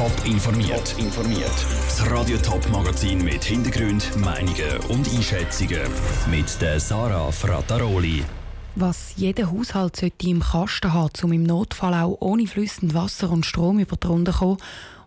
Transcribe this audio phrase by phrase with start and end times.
[0.00, 0.94] Top informiert.
[0.96, 1.66] informiert.
[1.84, 5.82] Das Radio Top Magazin mit Hintergrund, Meinungen und Einschätzungen
[6.30, 8.24] mit der Sarah Frataroli.
[8.76, 13.44] Was jeder Haushalt sollte im Kasten haben, um im Notfall auch ohne flüssend Wasser und
[13.44, 14.56] Strom über die Runde zu kommen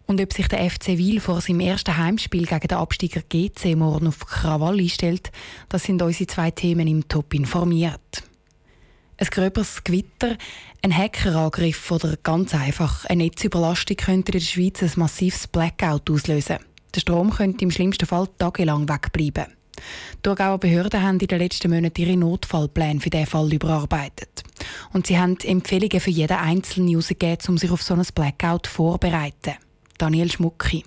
[0.06, 4.10] und ob sich der FC Wiel vor seinem ersten Heimspiel gegen den Absteiger GC morgen
[4.10, 5.32] auf Krawall einstellt,
[5.70, 8.24] das sind unsere zwei Themen im Top informiert.
[9.24, 10.36] Ein gröberes Gewitter,
[10.82, 16.58] ein Hackerangriff oder ganz einfach eine Netzüberlastung könnte in der Schweiz ein massives Blackout auslösen.
[16.94, 19.46] Der Strom könnte im schlimmsten Fall tagelang wegbleiben.
[19.78, 24.44] Die Thurgauer Behörden haben in den letzten Monaten ihre Notfallpläne für diesen Fall überarbeitet.
[24.92, 29.54] Und sie haben Empfehlungen für jeden Einzelnen herausgegeben, um sich auf so ein Blackout vorzubereiten.
[29.98, 30.84] Daniel Schmucki.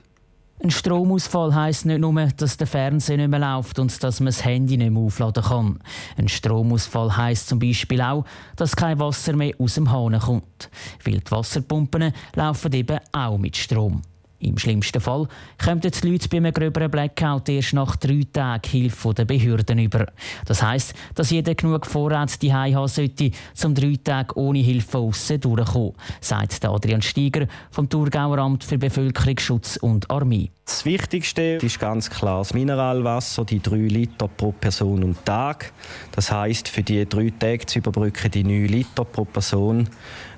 [0.62, 4.42] Ein Stromausfall heisst nicht nur, dass der Fernseher nicht mehr läuft und dass man das
[4.42, 5.78] Handy nicht mehr aufladen kann.
[6.16, 8.24] Ein Stromausfall heisst zum Beispiel auch,
[8.56, 10.70] dass kein Wasser mehr aus dem Hahn kommt.
[11.04, 14.00] Weil die Wasserpumpen laufen eben auch mit Strom.
[14.46, 15.26] Im schlimmsten Fall
[15.62, 20.06] kommen die Leute bei einem gröberen Blackout erst nach drei Tagen Hilfe der Behörden über.
[20.44, 23.32] Das heisst, dass jeder genug Vorrat die haben sollte,
[23.64, 29.78] um drei Tage ohne Hilfe aussen durchzukommen, sagt Adrian Steiger vom Thurgauer Amt für Bevölkerungsschutz
[29.78, 30.50] und Armee.
[30.64, 35.72] Das Wichtigste ist ganz klar das Mineralwasser, die drei Liter pro Person und Tag.
[36.10, 39.88] Das heisst, für die drei Tage zu überbrücken, die 9 Liter pro Person.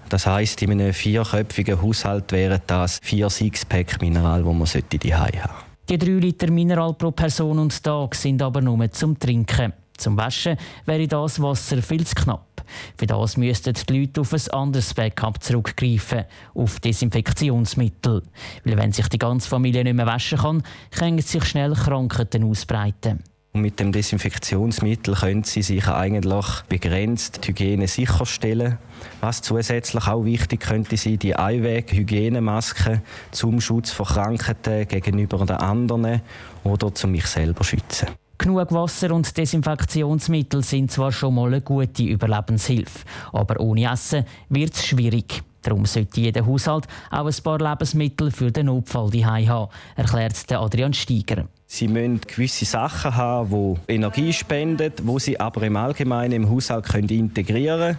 [0.09, 4.69] Das heißt, in einem vierköpfigen Haushalt wären das vier Sixpack Mineral, die man
[5.03, 5.69] die haben sollte.
[5.89, 9.73] Die drei Liter Mineral pro Person und Tag sind aber nur zum Trinken.
[9.97, 12.63] Zum Waschen wäre das Wasser viel zu knapp.
[12.97, 18.23] Für das müssten die Leute auf ein anderes Backup zurückgreifen, auf Desinfektionsmittel.
[18.65, 23.25] Weil wenn sich die ganze Familie nicht mehr waschen kann, können sich schnell Krankheiten ausbreiten.
[23.61, 28.79] Mit dem Desinfektionsmittel können Sie sich eigentlich begrenzt die Hygiene sicherstellen.
[29.21, 36.23] Was zusätzlich auch wichtig könnte sein, die Einweg-Hygienemaske zum Schutz vor Krankheiten gegenüber den anderen
[36.63, 38.07] oder zum mich selber schützen.
[38.39, 43.01] Genug Wasser und Desinfektionsmittel sind zwar schon mal eine gute Überlebenshilfe,
[43.33, 45.43] aber ohne Essen wird es schwierig.
[45.63, 51.47] Darum sollte jeder Haushalt auch ein paar Lebensmittel für den Notfall haben, erklärt Adrian Steiger.
[51.67, 56.87] Sie müssen gewisse Sachen haben, die Energie spenden, wo sie aber im Allgemeinen im Haushalt
[56.87, 57.99] können integrieren können.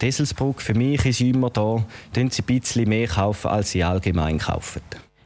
[0.00, 4.38] Desselsbrück für mich ist immer da, können sie ein bisschen mehr kaufen, als sie allgemein
[4.38, 4.80] kaufen.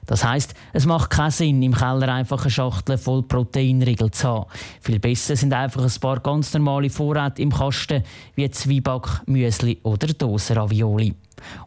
[0.07, 4.47] Das heißt, es macht keinen Sinn, im Keller einfach eine Schachtel voll Proteinriegel zu haben.
[4.81, 8.05] Viel besser sind einfach ein paar ganz normale Vorräte im Kasten,
[8.37, 11.15] wie Zwieback, Müsli oder Dosenravioli.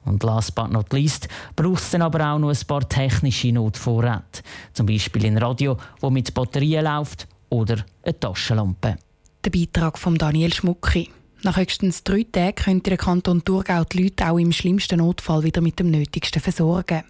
[0.05, 4.41] Und last but not least braucht es dann aber auch noch ein paar technische Notvorräte.
[4.73, 8.97] Zum Beispiel ein Radio, das mit Batterien läuft oder eine Taschenlampe.
[9.43, 11.09] Der Beitrag von Daniel Schmucki.
[11.41, 15.61] Nach höchstens drei Tagen könnte der Kanton Thurgau die Leute auch im schlimmsten Notfall wieder
[15.61, 17.03] mit dem Nötigsten versorgen.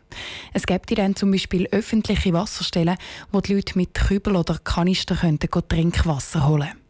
[0.53, 2.97] Es gibt dann zum Beispiel öffentliche Wasserstellen,
[3.31, 6.88] wo die Leute mit Kübel oder Kanister könnten Trinkwasser holen könnten.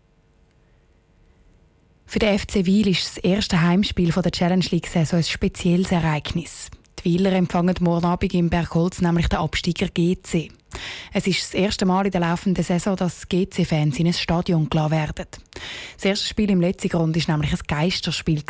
[2.12, 6.72] Für den FC Wiel ist das erste Heimspiel der Challenge League-Saison ein spezielles Ereignis.
[6.98, 10.50] Die Wieler empfangen morgen Abend im Bergholz nämlich den Absteiger GC.
[11.14, 14.92] Es ist das erste Mal in der laufenden Saison, dass GC-Fans in ein Stadion gelassen
[14.92, 15.28] werden.
[15.98, 18.42] Das erste Spiel im letzten Grund war nämlich ein Geisterspiel.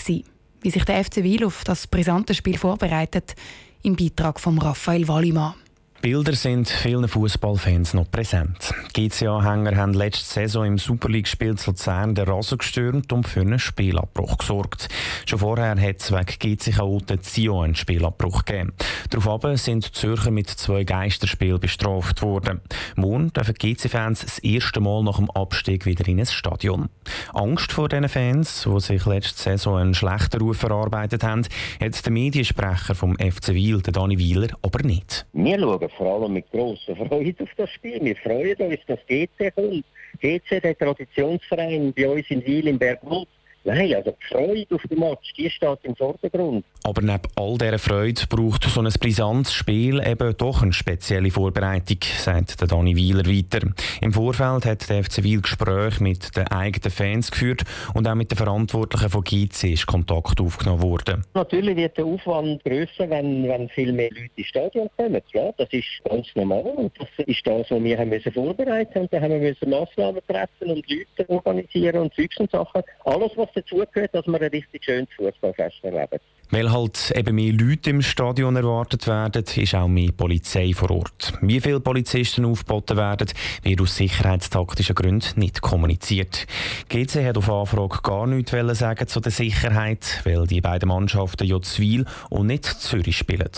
[0.61, 3.35] Wie sich der FC Wiel auf das brisante Spiel vorbereitet,
[3.83, 5.55] im Beitrag von Raphael Wallimann.
[6.01, 8.73] Bilder sind vielen Fußballfans noch präsent.
[8.93, 13.59] GC-Anhänger haben letzte Saison im Super League-Spiel zu Luzern den Rasen gestürmt und für einen
[13.59, 14.87] Spielabbruch gesorgt.
[15.25, 18.71] Schon vorher hat es wegen GC-Chaoten Zion einen Spielabbruch gegeben.
[19.09, 22.61] Daraufhin sind Zürcher mit zwei Geisterspielen bestraft worden.
[22.95, 26.87] Morgen dürfen GC-Fans das erste Mal nach dem Abstieg wieder in ein Stadion.
[27.33, 31.45] Angst vor diesen Fans, die sich letzte Saison einen schlechten Ruf verarbeitet haben,
[31.81, 35.25] hat der Mediensprecher vom FC Wiel, Dani Wieler, aber nicht.
[35.33, 37.99] Wir schauen vor allem mit grosser Freude auf das Spiel.
[38.03, 39.85] Wir freuen uns, dass GC kommt.
[40.21, 43.27] GC, der Traditionsverein bei uns in Wiel im Bergwald,
[43.63, 46.65] Nein, also die Freude auf dem Match, die steht im Vordergrund.
[46.83, 51.97] Aber neben all dieser Freude braucht so ein brisantes Spiel eben doch eine spezielle Vorbereitung,
[52.17, 53.67] sagt der Dani Wieler weiter.
[54.01, 57.63] Im Vorfeld hat der FC Wiel Gespräche mit den eigenen Fans geführt
[57.93, 61.25] und auch mit den Verantwortlichen von GC ist Kontakt aufgenommen worden.
[61.33, 65.21] Natürlich wird der Aufwand grösser, wenn, wenn viel mehr Leute ins Stadion kommen.
[65.33, 69.15] Ja, das ist ganz normal und das ist das, was wir haben müssen vorbereiten mussten.
[69.15, 72.81] Da haben wir müssen Massnahmen treffen und Leute organisieren und Zeugs und Sachen.
[73.03, 76.19] Alles, was was dazugehört, dass wir ein richtig schönes Fußballfest erleben.
[76.51, 81.33] Weil halt eben mehr Leute im Stadion erwartet werden, ist auch mehr Polizei vor Ort.
[81.41, 83.29] Wie viele Polizisten aufgeboten werden,
[83.61, 86.47] wird aus sicherheitstaktischen Gründen nicht kommuniziert.
[86.89, 91.61] GC hat auf Anfrage gar nichts sagen zu der Sicherheit, weil die beiden Mannschaften ja
[91.61, 93.51] Zwil und nicht Zürich spielen.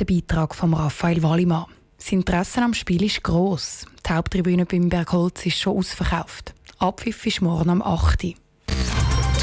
[0.00, 1.66] Der Beitrag von Raphael Wallimann.
[1.96, 3.86] Das Interesse am Spiel ist gross.
[4.04, 6.54] Die Haupttribüne beim Bergholz ist schon ausverkauft.
[6.78, 8.24] Abpfiff ist morgen am 8.
[8.24, 8.34] Uhr.